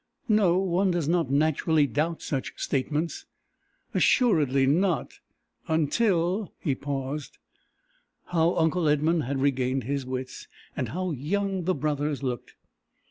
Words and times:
"No. 0.27 0.57
One 0.57 0.89
does 0.89 1.07
not 1.07 1.29
naturally 1.29 1.85
doubt 1.85 2.23
such 2.23 2.53
statements." 2.55 3.27
"Assuredly 3.93 4.65
not 4.65 5.19
until" 5.67 6.51
He 6.59 6.73
paused. 6.73 7.37
How 8.29 8.55
uncle 8.55 8.87
Edmund 8.89 9.25
had 9.25 9.39
regained 9.39 9.83
his 9.83 10.03
wits! 10.03 10.47
And 10.75 10.89
how 10.89 11.11
young 11.11 11.65
the 11.65 11.75
brothers 11.75 12.23
looked! 12.23 12.55